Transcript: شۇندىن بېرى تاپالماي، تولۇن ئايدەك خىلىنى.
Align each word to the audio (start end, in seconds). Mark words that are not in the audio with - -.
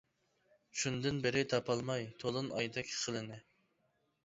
شۇندىن 0.83 1.19
بېرى 1.25 1.43
تاپالماي، 1.51 2.09
تولۇن 2.25 2.51
ئايدەك 2.57 2.91
خىلىنى. 3.03 3.41